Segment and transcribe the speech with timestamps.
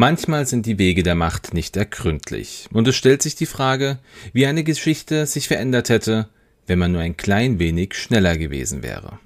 [0.00, 3.98] Manchmal sind die Wege der Macht nicht ergründlich, und es stellt sich die Frage,
[4.32, 6.30] wie eine Geschichte sich verändert hätte,
[6.66, 9.18] wenn man nur ein klein wenig schneller gewesen wäre.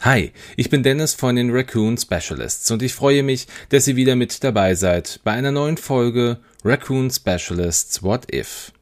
[0.00, 4.16] Hi, ich bin Dennis von den Raccoon Specialists und ich freue mich, dass ihr wieder
[4.16, 8.72] mit dabei seid bei einer neuen Folge Raccoon Specialists What If.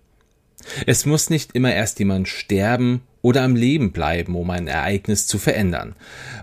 [0.86, 5.36] Es muss nicht immer erst jemand sterben oder am Leben bleiben, um ein Ereignis zu
[5.36, 5.96] verändern.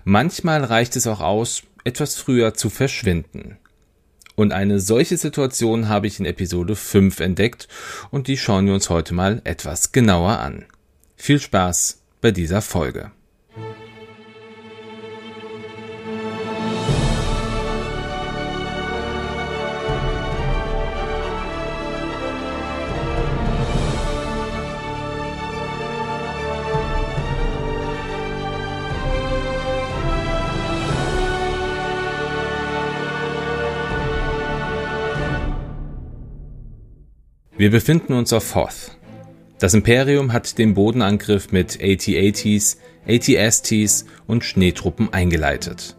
[0.04, 3.56] Manchmal reicht es auch aus, etwas früher zu verschwinden.
[4.40, 7.68] Und eine solche Situation habe ich in Episode 5 entdeckt
[8.10, 10.64] und die schauen wir uns heute mal etwas genauer an.
[11.14, 13.10] Viel Spaß bei dieser Folge.
[37.60, 38.92] Wir befinden uns auf Hoth.
[39.58, 45.94] Das Imperium hat den Bodenangriff mit AT-ATs, AT-STs und Schneetruppen eingeleitet.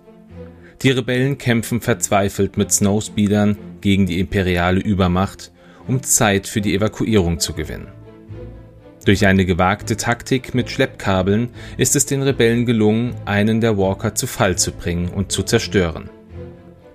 [0.81, 5.52] Die Rebellen kämpfen verzweifelt mit Snowspeedern gegen die imperiale Übermacht,
[5.88, 7.90] um Zeit für die Evakuierung zu gewinnen.
[9.06, 14.25] Durch eine gewagte Taktik mit Schleppkabeln ist es den Rebellen gelungen, einen der Walker zu
[14.25, 16.09] Fall zu bringen und zu zerstören.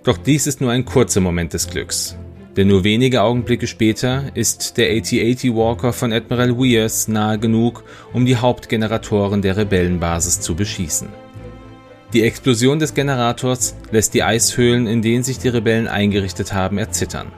[0.02, 2.16] Doch dies ist nur ein kurzer Moment des Glücks.
[2.56, 8.24] Denn nur wenige Augenblicke später ist der AT-80 Walker von Admiral Weirs nahe genug, um
[8.24, 11.08] die Hauptgeneratoren der Rebellenbasis zu beschießen.
[12.14, 17.30] Die Explosion des Generators lässt die Eishöhlen, in denen sich die Rebellen eingerichtet haben, erzittern.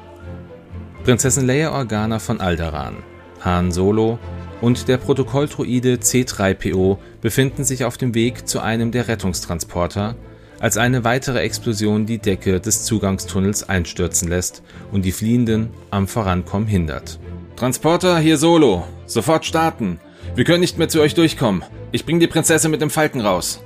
[1.02, 2.98] Prinzessin Leia Organa von Alderaan,
[3.40, 4.18] Han Solo
[4.60, 10.16] und der Protokolldruide C3PO befinden sich auf dem Weg zu einem der Rettungstransporter,
[10.60, 16.66] als eine weitere Explosion die Decke des Zugangstunnels einstürzen lässt und die Fliehenden am Vorankommen
[16.66, 17.18] hindert.
[17.56, 18.84] Transporter, hier Solo.
[19.06, 20.00] Sofort starten.
[20.34, 21.64] Wir können nicht mehr zu euch durchkommen.
[21.92, 23.60] Ich bring die Prinzessin mit dem Falken raus.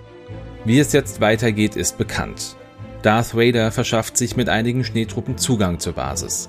[0.65, 2.57] Wie es jetzt weitergeht, ist bekannt.
[3.03, 6.49] Darth Vader verschafft sich mit einigen Schneetruppen Zugang zur Basis.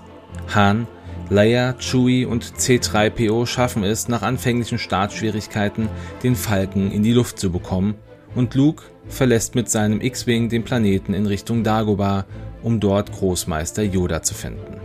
[0.54, 0.88] Han,
[1.30, 5.90] Leia, Chewie und C3PO schaffen es, nach anfänglichen Startschwierigkeiten
[6.22, 7.96] den Falken in die Luft zu bekommen
[8.36, 12.26] und Luke verlässt mit seinem X-Wing den Planeten in Richtung Dagobah,
[12.62, 14.80] um dort Großmeister Yoda zu finden.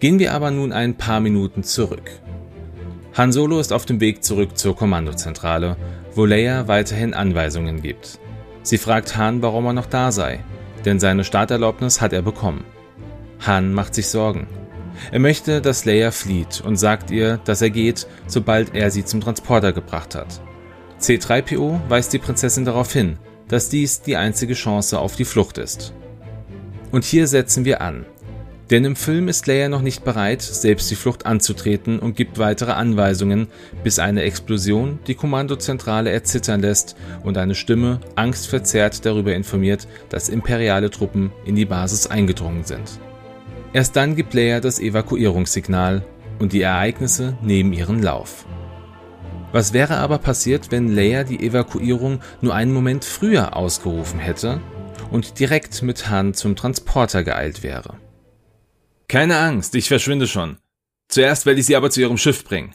[0.00, 2.10] Gehen wir aber nun ein paar Minuten zurück.
[3.14, 5.76] Han Solo ist auf dem Weg zurück zur Kommandozentrale,
[6.14, 8.18] wo Leia weiterhin Anweisungen gibt.
[8.62, 10.40] Sie fragt Han, warum er noch da sei,
[10.84, 12.64] denn seine Starterlaubnis hat er bekommen.
[13.46, 14.46] Han macht sich Sorgen.
[15.12, 19.20] Er möchte, dass Leia flieht und sagt ihr, dass er geht, sobald er sie zum
[19.20, 20.40] Transporter gebracht hat.
[21.00, 25.92] C3PO weist die Prinzessin darauf hin, dass dies die einzige Chance auf die Flucht ist.
[26.90, 28.06] Und hier setzen wir an.
[28.70, 32.72] Denn im Film ist Leia noch nicht bereit, selbst die Flucht anzutreten und gibt weitere
[32.72, 33.48] Anweisungen,
[33.82, 40.90] bis eine Explosion die Kommandozentrale erzittern lässt und eine Stimme angstverzerrt darüber informiert, dass imperiale
[40.90, 43.00] Truppen in die Basis eingedrungen sind.
[43.72, 46.04] Erst dann gibt Leia das Evakuierungssignal
[46.38, 48.44] und die Ereignisse nehmen ihren Lauf.
[49.50, 54.60] Was wäre aber passiert, wenn Leia die Evakuierung nur einen Moment früher ausgerufen hätte
[55.10, 57.96] und direkt mit Han zum Transporter geeilt wäre?
[59.08, 60.58] Keine Angst, ich verschwinde schon.
[61.08, 62.74] Zuerst werde ich sie aber zu ihrem Schiff bringen.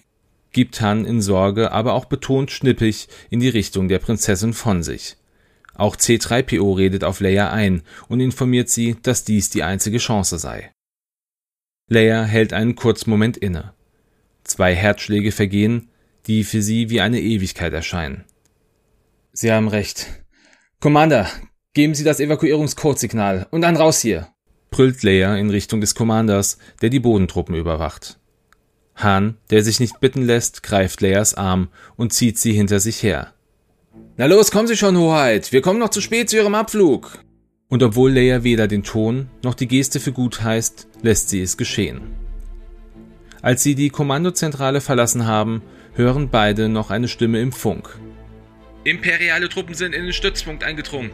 [0.52, 5.18] Gibt Han in Sorge, aber auch betont schnippig in die Richtung der Prinzessin von sich.
[5.76, 10.72] Auch C3PO redet auf Leia ein und informiert sie, dass dies die einzige Chance sei.
[11.88, 13.74] Leia hält einen kurzen Moment inne.
[14.44, 15.90] Zwei Herzschläge vergehen,
[16.26, 18.24] die für sie wie eine Ewigkeit erscheinen.
[19.34, 20.08] Sie haben recht.
[20.80, 21.28] Commander,
[21.74, 24.28] geben Sie das Evakuierungscodesignal und dann raus hier,
[24.70, 28.20] brüllt Leia in Richtung des Commanders, der die Bodentruppen überwacht.
[28.96, 33.34] Han, der sich nicht bitten lässt, greift Leias Arm und zieht sie hinter sich her.
[34.18, 37.20] Na los, kommen Sie schon, Hoheit, wir kommen noch zu spät zu Ihrem Abflug.
[37.70, 41.58] Und obwohl Leia weder den Ton noch die Geste für gut heißt, lässt sie es
[41.58, 42.02] geschehen.
[43.42, 45.64] Als sie die Kommandozentrale verlassen haben,
[45.96, 47.98] hören beide noch eine Stimme im Funk.
[48.84, 51.12] Imperiale Truppen sind in den Stützpunkt eingedrungen.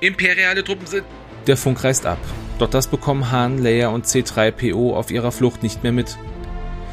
[0.00, 1.04] Imperiale Truppen sind.
[1.46, 2.18] Der Funk reißt ab.
[2.58, 6.16] Doch das bekommen Han, Leia und C3PO auf ihrer Flucht nicht mehr mit.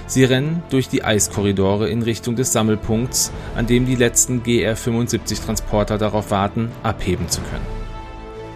[0.08, 6.32] Sie rennen durch die Eiskorridore in Richtung des Sammelpunkts, an dem die letzten GR-75-Transporter darauf
[6.32, 7.66] warten, abheben zu können.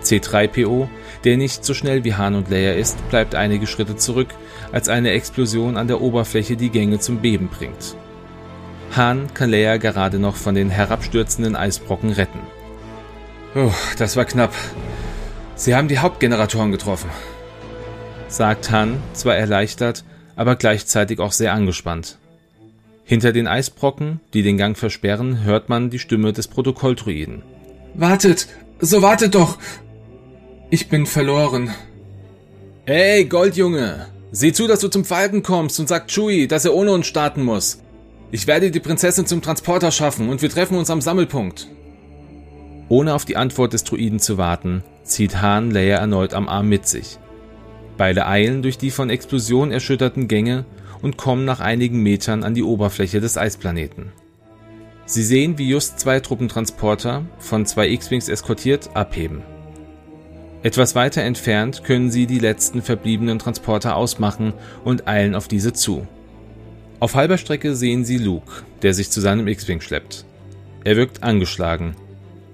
[0.03, 0.87] C3PO,
[1.23, 4.29] der nicht so schnell wie Han und Leia ist, bleibt einige Schritte zurück,
[4.71, 7.95] als eine Explosion an der Oberfläche die Gänge zum Beben bringt.
[8.95, 12.39] Han kann Leia gerade noch von den herabstürzenden Eisbrocken retten.
[13.55, 14.53] Oh, das war knapp.
[15.55, 17.09] Sie haben die Hauptgeneratoren getroffen.
[18.27, 20.03] sagt Han, zwar erleichtert,
[20.35, 22.17] aber gleichzeitig auch sehr angespannt.
[23.03, 27.41] Hinter den Eisbrocken, die den Gang versperren, hört man die Stimme des Protokolldruiden.
[27.95, 28.47] Wartet,
[28.79, 29.57] so wartet doch.
[30.69, 31.73] Ich bin verloren.
[32.85, 36.91] Hey, Goldjunge, sieh zu, dass du zum Falken kommst und sag Chewie, dass er ohne
[36.91, 37.79] uns starten muss.
[38.31, 41.67] Ich werde die Prinzessin zum Transporter schaffen und wir treffen uns am Sammelpunkt.
[42.87, 46.87] Ohne auf die Antwort des Druiden zu warten, zieht Hahn Leia erneut am Arm mit
[46.87, 47.17] sich.
[47.97, 50.65] Beide eilen durch die von Explosionen erschütterten Gänge
[51.01, 54.11] und kommen nach einigen Metern an die Oberfläche des Eisplaneten.
[55.05, 59.41] Sie sehen, wie just zwei Truppentransporter, von zwei X-Wings eskortiert, abheben.
[60.61, 64.53] Etwas weiter entfernt können sie die letzten verbliebenen Transporter ausmachen
[64.83, 66.07] und eilen auf diese zu.
[66.99, 70.25] Auf halber Strecke sehen sie Luke, der sich zu seinem X-Wing schleppt.
[70.83, 71.95] Er wirkt angeschlagen.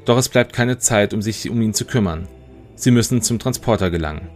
[0.06, 2.28] Doch es bleibt keine Zeit, um sich um ihn zu kümmern.
[2.76, 4.30] Sie müssen zum Transporter gelangen.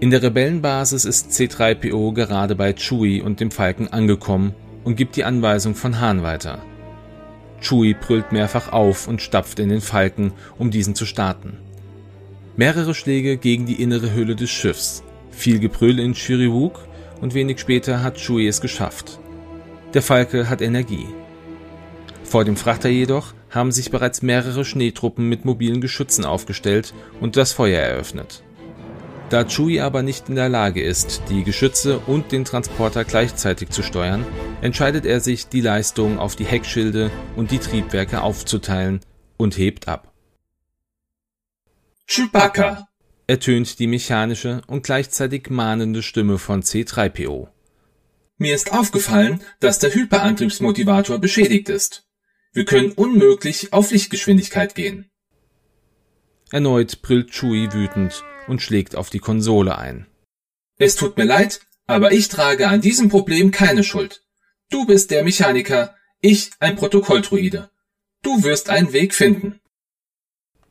[0.00, 5.24] In der Rebellenbasis ist C3PO gerade bei Chewie und dem Falken angekommen und gibt die
[5.24, 6.58] Anweisung von Hahn weiter.
[7.62, 11.56] Chewie brüllt mehrfach auf und stapft in den Falken, um diesen zu starten.
[12.56, 16.86] Mehrere Schläge gegen die innere Hülle des Schiffs, viel Gebrüll in Chiriwuk
[17.20, 19.18] und wenig später hat Chewie es geschafft.
[19.94, 21.06] Der Falke hat Energie.
[22.24, 27.52] Vor dem Frachter jedoch haben sich bereits mehrere Schneetruppen mit mobilen Geschützen aufgestellt und das
[27.52, 28.42] Feuer eröffnet.
[29.30, 33.82] Da Chewie aber nicht in der Lage ist, die Geschütze und den Transporter gleichzeitig zu
[33.82, 34.24] steuern,
[34.60, 39.00] entscheidet er sich, die Leistung auf die Heckschilde und die Triebwerke aufzuteilen
[39.36, 40.12] und hebt ab.
[42.06, 42.86] Chewbacca!
[43.26, 47.48] Ertönt die mechanische und gleichzeitig mahnende Stimme von C3PO.
[48.36, 52.06] Mir ist aufgefallen, dass der Hyperantriebsmotivator beschädigt ist.
[52.52, 55.10] Wir können unmöglich auf Lichtgeschwindigkeit gehen.
[56.50, 60.06] Erneut brüllt Chewie wütend und schlägt auf die Konsole ein.
[60.76, 64.22] Es tut mir leid, aber ich trage an diesem Problem keine Schuld.
[64.70, 67.70] Du bist der Mechaniker, ich ein Protokolldruide.
[68.22, 69.60] Du wirst einen Weg finden.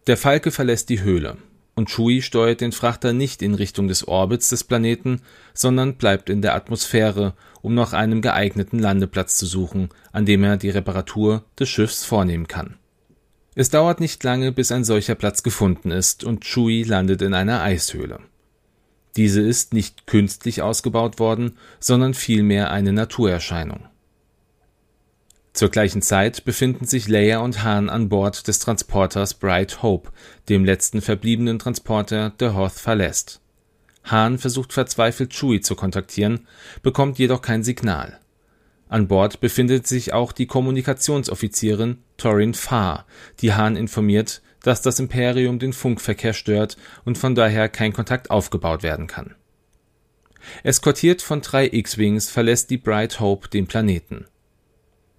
[0.07, 1.37] Der Falke verlässt die Höhle
[1.75, 5.21] und Chewie steuert den Frachter nicht in Richtung des Orbits des Planeten,
[5.53, 10.57] sondern bleibt in der Atmosphäre, um nach einem geeigneten Landeplatz zu suchen, an dem er
[10.57, 12.77] die Reparatur des Schiffs vornehmen kann.
[13.55, 17.61] Es dauert nicht lange, bis ein solcher Platz gefunden ist und Chewie landet in einer
[17.61, 18.19] Eishöhle.
[19.15, 23.85] Diese ist nicht künstlich ausgebaut worden, sondern vielmehr eine Naturerscheinung.
[25.53, 30.11] Zur gleichen Zeit befinden sich Leia und Han an Bord des Transporters Bright Hope,
[30.49, 33.39] dem letzten verbliebenen Transporter, der Hoth verlässt.
[34.03, 36.47] Han versucht verzweifelt Chewie zu kontaktieren,
[36.81, 38.19] bekommt jedoch kein Signal.
[38.89, 43.05] An Bord befindet sich auch die Kommunikationsoffizierin Torin Farr,
[43.39, 48.81] die Han informiert, dass das Imperium den Funkverkehr stört und von daher kein Kontakt aufgebaut
[48.81, 49.35] werden kann.
[50.63, 54.25] Eskortiert von drei X-Wings verlässt die Bright Hope den Planeten.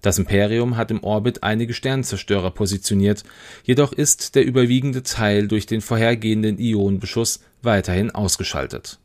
[0.05, 3.23] Das Imperium hat im Orbit einige Sternzerstörer positioniert,
[3.63, 8.99] jedoch ist der überwiegende Teil durch den vorhergehenden Ionenbeschuss weiterhin ausgeschaltet.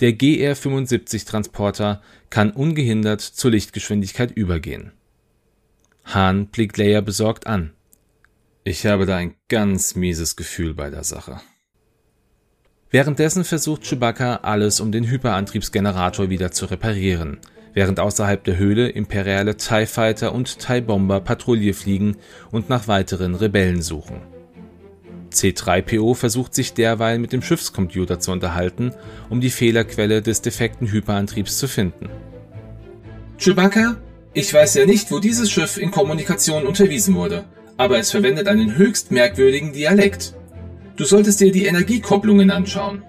[0.00, 2.00] Der GR-75-Transporter
[2.30, 4.92] kann ungehindert zur Lichtgeschwindigkeit übergehen.
[6.06, 7.74] Hahn blickt Leia besorgt an.
[8.64, 11.42] Ich habe da ein ganz mieses Gefühl bei der Sache.
[12.88, 17.38] Währenddessen versucht Chewbacca alles, um den Hyperantriebsgenerator wieder zu reparieren–
[17.74, 22.16] während außerhalb der Höhle imperiale TIE Fighter und TIE Bomber Patrouille fliegen
[22.50, 24.22] und nach weiteren Rebellen suchen.
[25.32, 28.92] C3PO versucht sich derweil mit dem Schiffscomputer zu unterhalten,
[29.28, 32.08] um die Fehlerquelle des defekten Hyperantriebs zu finden.
[33.38, 33.96] Chewbacca,
[34.32, 37.44] ich weiß ja nicht, wo dieses Schiff in Kommunikation unterwiesen wurde,
[37.76, 40.34] aber es verwendet einen höchst merkwürdigen Dialekt.
[40.96, 43.02] Du solltest dir die Energiekopplungen anschauen.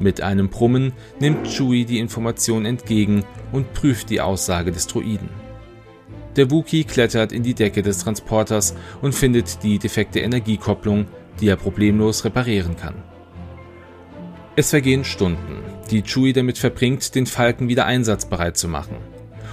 [0.00, 5.28] Mit einem Brummen nimmt Chewie die Information entgegen und prüft die Aussage des Droiden.
[6.36, 11.06] Der Wookie klettert in die Decke des Transporters und findet die defekte Energiekopplung,
[11.40, 12.94] die er problemlos reparieren kann.
[14.56, 18.96] Es vergehen Stunden, die Chewie damit verbringt, den Falken wieder einsatzbereit zu machen.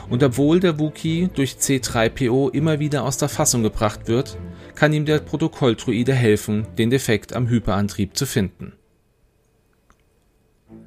[0.10, 4.38] Und obwohl der Wookie durch C3PO immer wieder aus der Fassung gebracht wird,
[4.76, 8.74] kann ihm der Protokolldruide helfen, den Defekt am Hyperantrieb zu finden.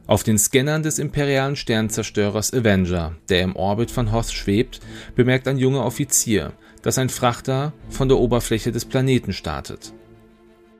[0.07, 4.81] Auf den Scannern des imperialen Sternzerstörers Avenger, der im Orbit von Hoth schwebt,
[5.15, 9.95] bemerkt ein junger Offizier, dass ein Frachter von der Oberfläche des Planeten startet.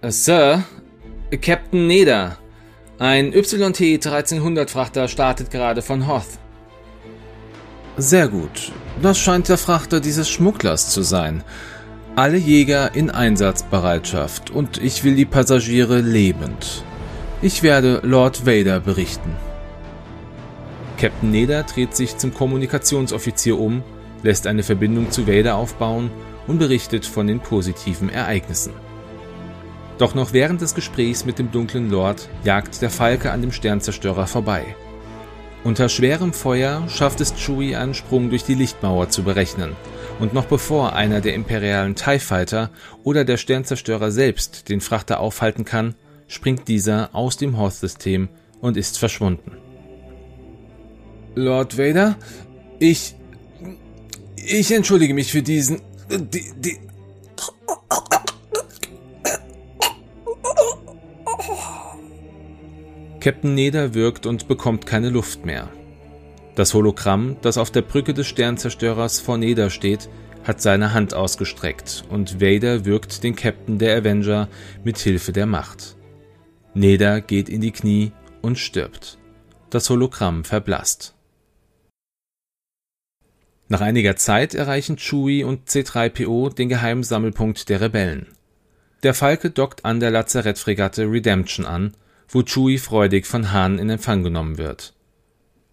[0.03, 0.63] Sir,
[1.41, 2.37] Captain Neda,
[2.99, 6.39] ein YT-1300-Frachter startet gerade von Hoth.
[7.97, 8.73] Sehr gut.
[9.01, 11.43] Das scheint der Frachter dieses Schmugglers zu sein.
[12.17, 16.85] Alle Jäger in Einsatzbereitschaft und ich will die Passagiere lebend.
[17.45, 19.37] Ich werde Lord Vader berichten.
[20.97, 23.83] Captain Neda dreht sich zum Kommunikationsoffizier um,
[24.23, 26.11] lässt eine Verbindung zu Vader aufbauen
[26.47, 28.73] und berichtet von den positiven Ereignissen.
[29.99, 34.27] Doch noch während des Gesprächs mit dem dunklen Lord jagt der Falke an dem Sternzerstörer
[34.27, 34.65] vorbei.
[35.65, 39.77] Unter schwerem Feuer schafft es Chewie einen Sprung durch die Lichtmauer zu berechnen,
[40.19, 42.71] und noch bevor einer der imperialen TIE Fighter
[43.03, 45.95] oder der Sternzerstörer selbst den Frachter aufhalten kann,
[46.35, 48.29] springt dieser aus dem Hoth-System
[48.61, 49.53] und ist verschwunden.
[51.35, 52.17] Lord Vader,
[52.79, 53.15] ich.
[54.37, 55.81] Ich entschuldige mich für diesen.
[56.11, 56.79] Die, die,
[63.21, 65.71] Captain Neder wirkt und bekommt keine Luft mehr.
[66.57, 70.11] Das Hologramm, das auf der Brücke des Sternzerstörers vor Neder steht,
[70.45, 74.49] hat seine Hand ausgestreckt und Vader wirkt den Captain der Avenger
[74.85, 75.97] mit Hilfe der Macht.
[76.75, 78.13] Neder geht in die Knie
[78.43, 79.19] und stirbt.
[79.71, 81.15] Das Hologramm verblasst.
[83.69, 88.27] Nach einiger Zeit erreichen Chewie und C3PO den geheimen Sammelpunkt der Rebellen.
[89.03, 91.95] Der Falke dockt an der Lazarettfregatte Redemption an
[92.29, 94.95] wo Chewie freudig von Han in Empfang genommen wird.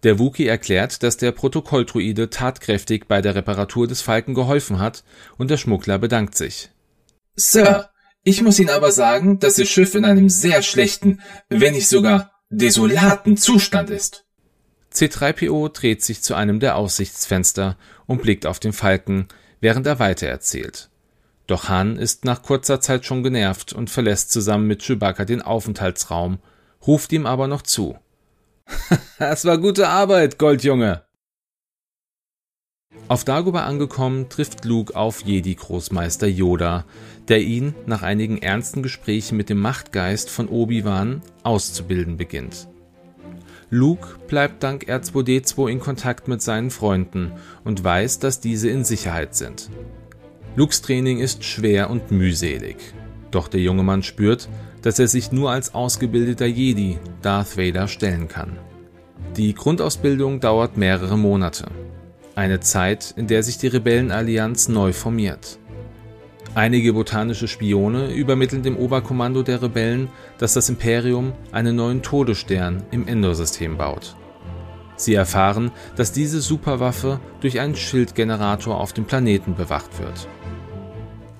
[0.02, 5.04] Der Wookie erklärt, dass der Protokolldruide tatkräftig bei der Reparatur des Falken geholfen hat
[5.38, 6.70] und der Schmuggler bedankt sich.
[7.36, 7.90] Sir,
[8.24, 12.32] ich muss Ihnen aber sagen, dass Ihr Schiff in einem sehr schlechten, wenn nicht sogar
[12.50, 14.24] desolaten Zustand ist.
[14.92, 17.76] C3PO dreht sich zu einem der Aussichtsfenster
[18.06, 19.28] und blickt auf den Falken,
[19.60, 20.90] während er weitererzählt.
[21.46, 26.38] Doch Han ist nach kurzer Zeit schon genervt und verlässt zusammen mit Chewbacca den Aufenthaltsraum,
[26.86, 27.96] ruft ihm aber noch zu.
[29.18, 31.04] das war gute Arbeit, Goldjunge.
[33.08, 36.84] Auf Dagobah angekommen, trifft Luke auf Jedi-Großmeister Yoda,
[37.28, 42.68] der ihn nach einigen ernsten Gesprächen mit dem Machtgeist von Obi-Wan auszubilden beginnt.
[43.68, 47.32] Luke bleibt dank R2D2 in Kontakt mit seinen Freunden
[47.64, 49.70] und weiß, dass diese in Sicherheit sind.
[50.56, 52.76] Lukes Training ist schwer und mühselig.
[53.30, 54.48] Doch der junge Mann spürt,
[54.82, 58.58] dass er sich nur als ausgebildeter Jedi Darth Vader stellen kann.
[59.36, 61.66] Die Grundausbildung dauert mehrere Monate.
[62.34, 65.58] Eine Zeit, in der sich die Rebellenallianz neu formiert.
[66.54, 70.08] Einige botanische Spione übermitteln dem Oberkommando der Rebellen,
[70.38, 74.16] dass das Imperium einen neuen Todesstern im Endor-System baut.
[74.96, 80.28] Sie erfahren, dass diese Superwaffe durch einen Schildgenerator auf dem Planeten bewacht wird.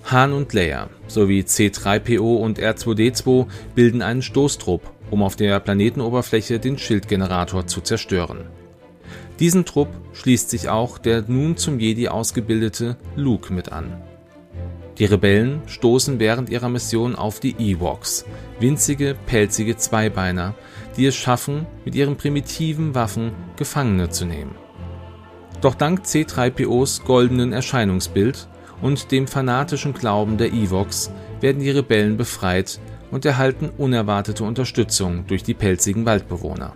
[0.04, 6.76] Han und Leia sowie C3PO und R2D2 bilden einen Stoßtrupp, um auf der Planetenoberfläche den
[6.76, 8.48] Schildgenerator zu zerstören.
[9.40, 14.02] Diesen Trupp schließt sich auch der nun zum Jedi ausgebildete Luke mit an.
[14.98, 18.26] Die Rebellen stoßen während ihrer Mission auf die Ewoks,
[18.60, 20.54] winzige, pelzige Zweibeiner,
[20.96, 24.54] die es schaffen, mit ihren primitiven Waffen Gefangene zu nehmen.
[25.62, 28.48] Doch dank C3POs goldenen Erscheinungsbild
[28.82, 31.10] und dem fanatischen Glauben der Evox
[31.40, 36.74] werden die Rebellen befreit und erhalten unerwartete Unterstützung durch die pelzigen Waldbewohner.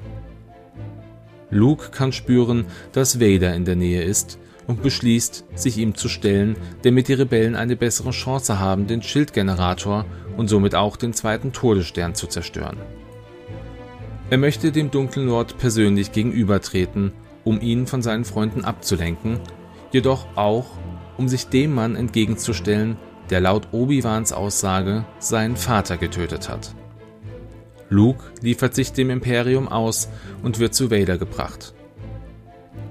[1.51, 6.57] Luke kann spüren, dass Vader in der Nähe ist und beschließt, sich ihm zu stellen,
[6.83, 10.05] damit die Rebellen eine bessere Chance haben, den Schildgenerator
[10.37, 12.79] und somit auch den zweiten Todesstern zu zerstören.
[14.29, 17.13] Er möchte dem dunklen Lord persönlich gegenübertreten,
[17.45, 19.39] um ihn von seinen Freunden abzulenken,
[19.93, 20.67] jedoch auch,
[21.17, 22.97] um sich dem Mann entgegenzustellen,
[23.31, 26.75] der laut Obi-Wans Aussage seinen Vater getötet hat.
[27.89, 30.09] Luke liefert sich dem Imperium aus
[30.43, 31.75] und wird zu Vader gebracht.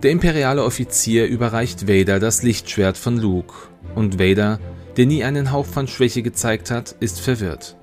[0.04, 3.56] Der imperiale Offizier überreicht Vader das Lichtschwert von Luke
[3.96, 4.60] und Vader,
[4.98, 7.76] der nie einen Hauch von Schwäche gezeigt hat, ist verwirrt.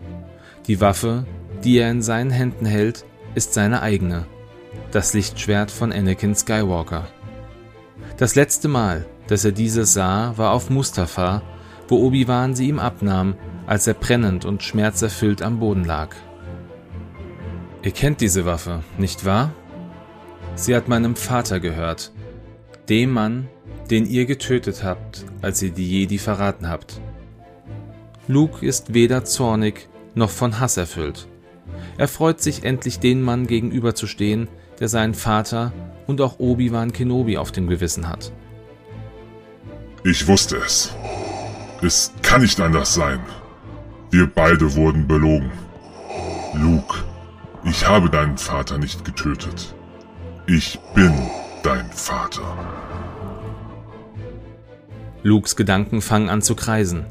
[0.67, 1.27] Die Waffe,
[1.65, 3.05] die er in seinen Händen hält,
[3.35, 4.27] ist seine eigene,
[4.91, 7.09] das Lichtschwert von Anakin Skywalker.
[8.17, 11.43] Das letzte Mal, dass er diese sah, war auf Mustafa,
[11.89, 13.35] wo Obi-Wan sie ihm abnahm,
[13.67, 16.15] als er brennend und schmerzerfüllt am Boden lag.
[17.83, 19.53] Ihr kennt diese Waffe, nicht wahr?
[20.55, 22.13] Sie hat meinem Vater gehört,
[22.89, 23.49] dem Mann,
[23.91, 27.01] den ihr getötet habt, als ihr die Jedi verraten habt.
[28.29, 31.27] Luke ist weder zornig noch von Hass erfüllt.
[31.99, 34.49] Er freut sich endlich den Mann gegenüberzustehen,
[34.79, 35.73] der seinen Vater
[36.07, 38.33] und auch Obi-Wan Kenobi auf dem Gewissen hat.
[40.05, 40.95] Ich wusste es.
[41.83, 43.21] Es kann nicht anders sein.
[44.11, 45.51] Wir beide wurden belogen.
[46.55, 47.03] Luke,
[47.65, 49.75] ich habe deinen Vater nicht getötet.
[50.47, 51.13] Ich bin
[51.63, 52.43] dein Vater.
[55.23, 57.07] Lukes Gedanken fangen an zu kreisen.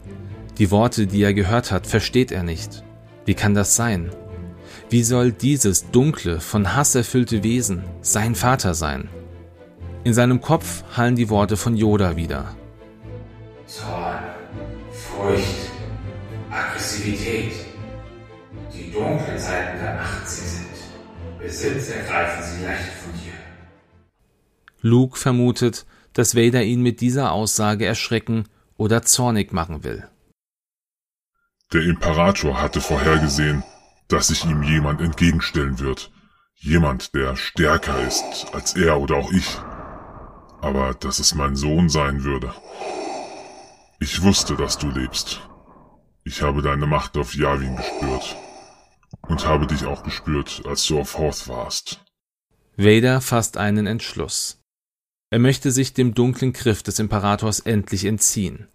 [0.57, 2.83] Die Worte, die er gehört hat, versteht er nicht.
[3.25, 4.11] Wie kann das sein?
[4.89, 9.09] Wie soll dieses dunkle, von Hass erfüllte Wesen sein Vater sein?
[10.03, 12.55] In seinem Kopf hallen die Worte von Yoda wieder.
[13.67, 14.19] Zorn,
[14.91, 15.71] Furcht,
[16.49, 17.53] Aggressivität.
[18.73, 19.70] Die dunklen Seiten
[21.61, 23.33] Besitz ergreifen sie leicht von dir.
[24.81, 30.07] Luke vermutet, dass Vader ihn mit dieser Aussage erschrecken oder zornig machen will.
[31.71, 33.63] Der Imperator hatte vorhergesehen,
[34.07, 36.11] dass sich ihm jemand entgegenstellen wird.
[36.55, 39.57] Jemand, der stärker ist als er oder auch ich.
[40.61, 42.53] Aber dass es mein Sohn sein würde.
[43.99, 45.41] Ich wusste, dass du lebst.
[46.23, 48.35] Ich habe deine Macht auf Yavin gespürt.
[49.27, 52.03] Und habe dich auch gespürt, als du auf Hoth warst.
[52.77, 54.61] Vader fasst einen Entschluss.
[55.29, 58.67] Er möchte sich dem dunklen Griff des Imperators endlich entziehen.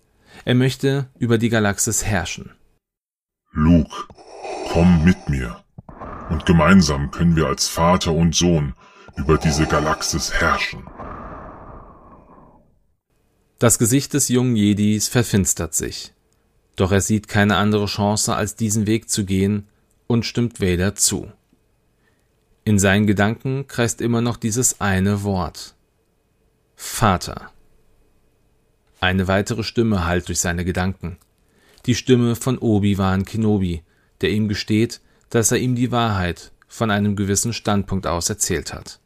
[0.44, 2.52] Er möchte über die Galaxis herrschen.
[3.52, 4.06] Luke,
[4.70, 5.62] komm mit mir.
[6.30, 8.74] Und gemeinsam können wir als Vater und Sohn
[9.16, 10.84] über diese Galaxis herrschen.
[13.58, 16.12] Das Gesicht des jungen Jedis verfinstert sich.
[16.76, 19.66] Doch er sieht keine andere Chance, als diesen Weg zu gehen
[20.06, 21.30] und stimmt Vader zu.
[22.64, 25.74] In seinen Gedanken kreist immer noch dieses eine Wort.
[26.74, 27.50] Vater.
[29.00, 31.18] Eine weitere Stimme hallt durch seine Gedanken.
[31.86, 33.82] Die Stimme von Obi-Wan Kenobi,
[34.20, 38.98] der ihm gesteht, dass er ihm die Wahrheit von einem gewissen Standpunkt aus erzählt hat.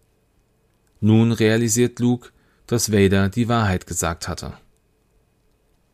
[1.00, 2.30] Nun realisiert Luke,
[2.66, 4.54] dass Vader die Wahrheit gesagt hatte.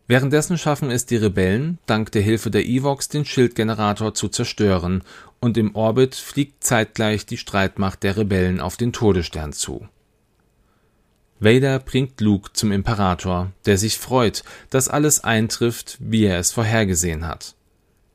[0.09, 5.03] Währenddessen schaffen es die Rebellen, dank der Hilfe der Evox den Schildgenerator zu zerstören,
[5.41, 9.89] und im Orbit fliegt zeitgleich die Streitmacht der Rebellen auf den Todesstern zu.
[11.39, 17.27] Vader bringt Luke zum Imperator, der sich freut, dass alles eintrifft, wie er es vorhergesehen
[17.27, 17.55] hat.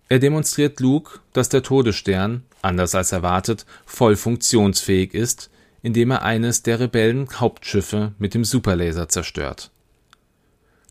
[0.10, 5.50] Er demonstriert Luke, dass der Todesstern, anders als erwartet, voll funktionsfähig ist,
[5.84, 9.72] indem er eines der Rebellen Hauptschiffe mit dem Superlaser zerstört.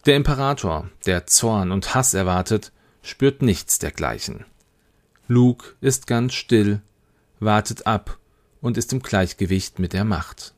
[0.06, 4.46] Der Imperator, der Zorn und Hass erwartet, spürt nichts dergleichen.
[5.28, 6.80] Luke ist ganz still,
[7.38, 8.18] wartet ab
[8.62, 10.54] und ist im Gleichgewicht mit der Macht.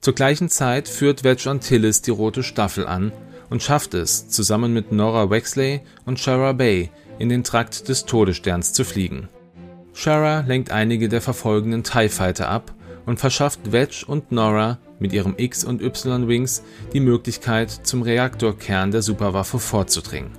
[0.00, 3.12] Zur gleichen Zeit führt Wedge Antilles die rote Staffel an
[3.50, 8.72] und schafft es, zusammen mit Nora Wexley und Shara Bay in den Trakt des Todessterns
[8.72, 9.28] zu fliegen.
[9.92, 12.74] Shara lenkt einige der verfolgenden TIE Fighter ab
[13.06, 16.62] und verschafft Wedge und Nora mit ihrem X- und Y-Wings
[16.92, 20.30] die Möglichkeit, zum Reaktorkern der Superwaffe vorzudringen.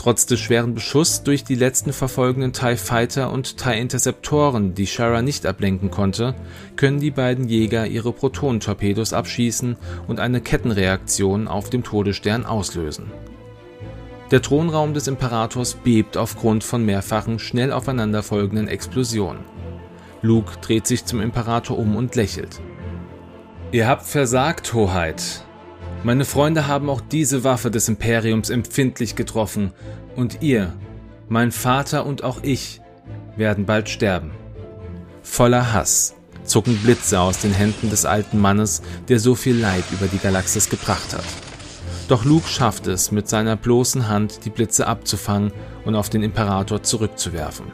[0.00, 5.20] Trotz des schweren Beschusses durch die letzten verfolgenden TIE Fighter und TIE Interceptoren, die Shara
[5.20, 6.34] nicht ablenken konnte,
[6.76, 9.76] können die beiden Jäger ihre Protonentorpedos abschießen
[10.08, 13.12] und eine Kettenreaktion auf dem Todesstern auslösen.
[14.30, 19.44] Der Thronraum des Imperators bebt aufgrund von mehrfachen, schnell aufeinanderfolgenden Explosionen.
[20.22, 22.60] Luke dreht sich zum Imperator um und lächelt.
[23.72, 25.44] Ihr habt versagt, Hoheit,
[26.02, 29.72] meine Freunde haben auch diese Waffe des Imperiums empfindlich getroffen,
[30.16, 30.72] und ihr,
[31.28, 32.80] mein Vater und auch ich,
[33.36, 34.32] werden bald sterben.
[35.22, 40.06] Voller Hass zucken Blitze aus den Händen des alten Mannes, der so viel Leid über
[40.06, 41.24] die Galaxis gebracht hat.
[42.08, 45.52] Doch Luke schafft es, mit seiner bloßen Hand die Blitze abzufangen
[45.84, 47.66] und auf den Imperator zurückzuwerfen.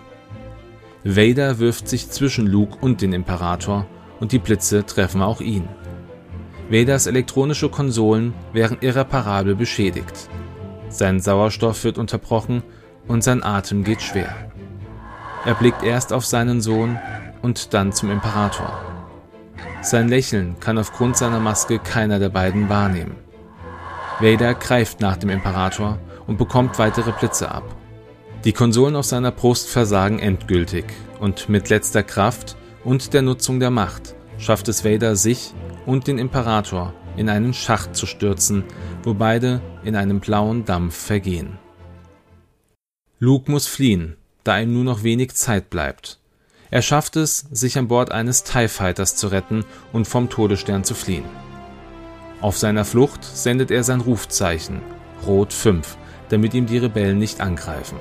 [1.08, 3.86] Vader wirft sich zwischen Luke und den Imperator
[4.18, 5.68] und die Blitze treffen auch ihn.
[6.68, 10.28] Vaders elektronische Konsolen wären irreparabel beschädigt.
[10.88, 12.64] Sein Sauerstoff wird unterbrochen
[13.06, 14.34] und sein Atem geht schwer.
[15.44, 16.98] Er blickt erst auf seinen Sohn
[17.40, 18.76] und dann zum Imperator.
[19.82, 23.14] Sein Lächeln kann aufgrund seiner Maske keiner der beiden wahrnehmen.
[24.18, 27.62] Vader greift nach dem Imperator und bekommt weitere Blitze ab.
[28.46, 30.84] Die Konsolen auf seiner Brust versagen endgültig
[31.18, 35.52] und mit letzter Kraft und der Nutzung der Macht schafft es Vader, sich
[35.84, 38.62] und den Imperator in einen Schacht zu stürzen,
[39.02, 41.58] wo beide in einem blauen Dampf vergehen.
[43.18, 46.20] Luke muss fliehen, da ihm nur noch wenig Zeit bleibt.
[46.70, 50.94] Er schafft es, sich an Bord eines TIE Fighters zu retten und vom Todesstern zu
[50.94, 51.24] fliehen.
[52.40, 54.82] Auf seiner Flucht sendet er sein Rufzeichen,
[55.26, 55.96] Rot 5,
[56.28, 57.96] damit ihm die Rebellen nicht angreifen.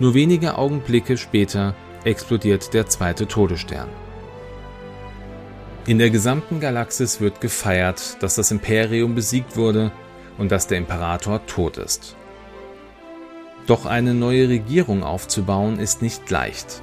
[0.00, 3.88] Nur wenige Augenblicke später explodiert der zweite Todesstern.
[5.86, 9.90] In der gesamten Galaxis wird gefeiert, dass das Imperium besiegt wurde
[10.36, 12.14] und dass der Imperator tot ist.
[13.66, 16.82] Doch eine neue Regierung aufzubauen ist nicht leicht,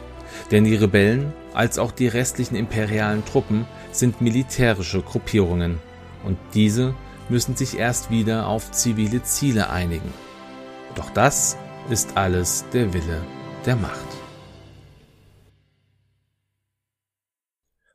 [0.51, 5.79] denn die Rebellen als auch die restlichen imperialen Truppen sind militärische Gruppierungen
[6.23, 6.93] und diese
[7.29, 10.13] müssen sich erst wieder auf zivile Ziele einigen.
[10.95, 11.57] Doch das
[11.89, 13.23] ist alles der Wille
[13.65, 14.07] der Macht.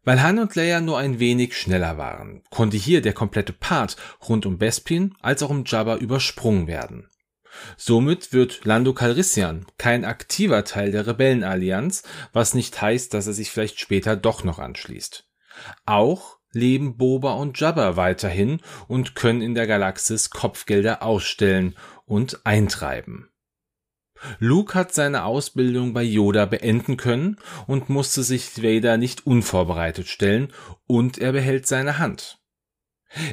[0.04, 3.96] Weil Han und Leia nur ein wenig schneller waren, konnte hier der komplette Part
[4.28, 7.08] rund um Bespin als auch um Jabba übersprungen werden.
[7.76, 13.50] Somit wird Lando Calrissian kein aktiver Teil der Rebellenallianz, was nicht heißt, dass er sich
[13.50, 15.28] vielleicht später doch noch anschließt.
[15.84, 21.76] Auch leben Boba und Jabba weiterhin und können in der Galaxis Kopfgelder ausstellen
[22.06, 23.29] und eintreiben.
[24.38, 30.52] Luke hat seine Ausbildung bei Yoda beenden können und musste sich Vader nicht unvorbereitet stellen
[30.86, 32.38] und er behält seine Hand.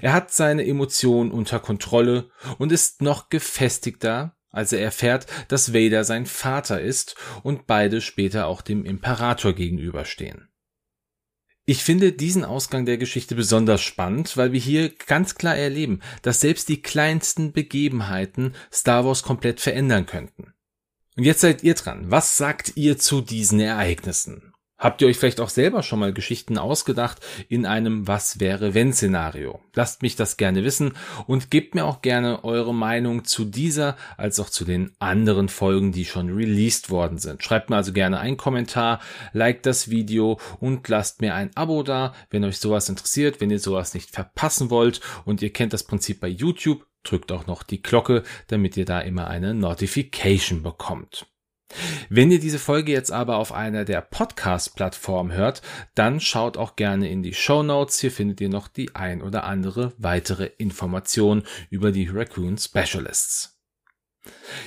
[0.02, 6.04] Er hat seine Emotionen unter Kontrolle und ist noch gefestigter, als er erfährt, dass Vader
[6.04, 10.50] sein Vater ist und beide später auch dem Imperator gegenüberstehen.
[11.70, 16.40] Ich finde diesen Ausgang der Geschichte besonders spannend, weil wir hier ganz klar erleben, dass
[16.40, 20.54] selbst die kleinsten Begebenheiten Star Wars komplett verändern könnten.
[21.18, 22.06] Und jetzt seid ihr dran.
[22.12, 24.54] Was sagt ihr zu diesen Ereignissen?
[24.78, 28.94] Habt ihr euch vielleicht auch selber schon mal Geschichten ausgedacht in einem Was wäre wenn
[28.94, 29.60] Szenario?
[29.74, 30.94] Lasst mich das gerne wissen
[31.26, 35.92] und gebt mir auch gerne eure Meinung zu dieser als auch zu den anderen Folgen,
[35.92, 37.44] die schon released worden sind.
[37.44, 39.00] Schreibt mir also gerne einen Kommentar,
[39.34, 43.60] liked das Video und lasst mir ein Abo da, wenn euch sowas interessiert, wenn ihr
[43.60, 47.82] sowas nicht verpassen wollt und ihr kennt das Prinzip bei YouTube drückt auch noch die
[47.82, 51.28] Glocke, damit ihr da immer eine Notification bekommt.
[52.10, 55.62] Wenn ihr diese Folge jetzt aber auf einer der Podcast-Plattformen hört,
[55.96, 58.00] dann schaut auch gerne in die Show Notes.
[58.00, 63.60] Hier findet ihr noch die ein oder andere weitere Information über die Raccoon Specialists.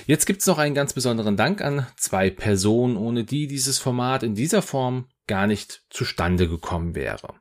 [0.05, 4.35] Jetzt gibt's noch einen ganz besonderen Dank an zwei Personen, ohne die dieses Format in
[4.35, 7.35] dieser Form gar nicht zustande gekommen wäre.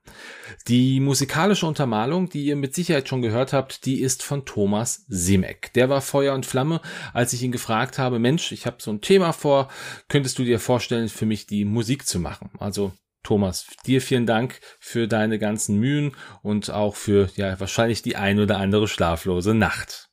[0.69, 5.73] Die musikalische Untermalung, die ihr mit Sicherheit schon gehört habt, die ist von Thomas Simek.
[5.73, 6.81] Der war Feuer und Flamme,
[7.13, 9.69] als ich ihn gefragt habe, Mensch, ich habe so ein Thema vor,
[10.09, 12.51] könntest du dir vorstellen, für mich die Musik zu machen?
[12.59, 18.17] Also Thomas, dir vielen Dank für deine ganzen Mühen und auch für ja wahrscheinlich die
[18.17, 20.10] ein oder andere schlaflose Nacht.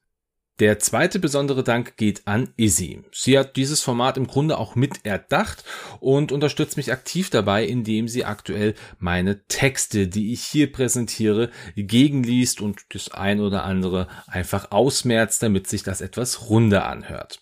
[0.60, 3.04] Der zweite besondere Dank geht an Izzy.
[3.12, 5.64] Sie hat dieses Format im Grunde auch mit erdacht
[6.00, 12.60] und unterstützt mich aktiv dabei, indem sie aktuell meine Texte, die ich hier präsentiere, gegenliest
[12.60, 17.40] und das ein oder andere einfach ausmerzt, damit sich das etwas runder anhört.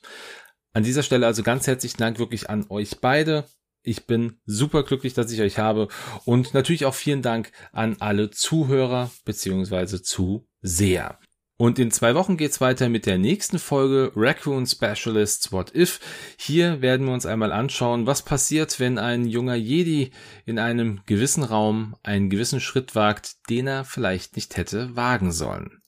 [0.73, 3.45] An dieser Stelle also ganz herzlichen Dank wirklich an euch beide.
[3.81, 5.87] Ich bin super glücklich, dass ich euch habe
[6.25, 11.17] und natürlich auch vielen Dank an alle Zuhörer beziehungsweise Zuseher.
[11.57, 16.01] Und in zwei Wochen geht's weiter mit der nächsten Folge Raccoon Specialists What If.
[16.37, 20.11] Hier werden wir uns einmal anschauen, was passiert, wenn ein junger Jedi
[20.45, 25.81] in einem gewissen Raum einen gewissen Schritt wagt, den er vielleicht nicht hätte wagen sollen.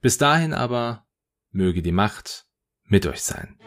[0.00, 1.04] Bis dahin aber
[1.50, 2.46] möge die Macht
[2.84, 3.58] mit euch sein.